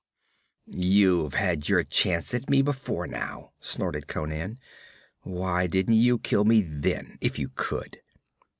[0.65, 4.57] 'You've had your chance at me before now,' snorted Conan.
[5.21, 8.01] 'Why didn't you kill me then, if you could?'